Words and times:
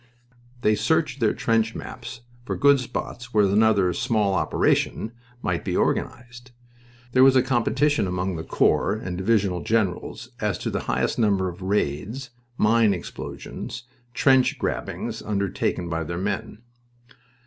They 0.61 0.73
searched 0.73 1.19
their 1.19 1.35
trench 1.35 1.75
maps 1.75 2.21
for 2.43 2.55
good 2.57 2.79
spots 2.79 3.35
where 3.35 3.45
another 3.45 3.93
"small 3.93 4.33
operation" 4.33 5.11
might 5.43 5.63
be 5.63 5.77
organized. 5.77 6.49
There 7.11 7.23
was 7.23 7.35
a 7.35 7.43
competition 7.43 8.07
among 8.07 8.35
the 8.35 8.43
corps 8.43 8.93
and 8.93 9.15
divisional 9.15 9.61
generals 9.61 10.29
as 10.39 10.57
to 10.57 10.71
the 10.71 10.79
highest 10.89 11.19
number 11.19 11.49
of 11.49 11.61
raids, 11.61 12.31
mine 12.57 12.95
explosions, 12.95 13.83
trench 14.15 14.57
grabbings 14.57 15.21
undertaken 15.21 15.87
by 15.87 16.03
their 16.03 16.17
men. 16.17 16.63